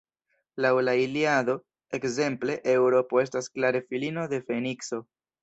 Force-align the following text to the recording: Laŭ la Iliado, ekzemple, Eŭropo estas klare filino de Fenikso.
Laŭ 0.65 0.69
la 0.85 0.95
Iliado, 1.01 1.55
ekzemple, 1.97 2.57
Eŭropo 2.73 3.21
estas 3.25 3.51
klare 3.59 3.83
filino 3.93 4.27
de 4.35 4.43
Fenikso. 4.51 5.03